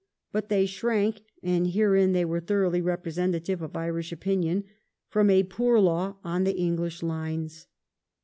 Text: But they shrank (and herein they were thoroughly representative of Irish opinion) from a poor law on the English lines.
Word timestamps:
But 0.31 0.49
they 0.49 0.65
shrank 0.65 1.21
(and 1.43 1.67
herein 1.67 2.11
they 2.13 2.25
were 2.25 2.39
thoroughly 2.39 2.81
representative 2.81 3.61
of 3.61 3.75
Irish 3.75 4.11
opinion) 4.11 4.63
from 5.09 5.29
a 5.29 5.43
poor 5.43 5.79
law 5.79 6.15
on 6.23 6.43
the 6.43 6.57
English 6.57 7.03
lines. 7.03 7.67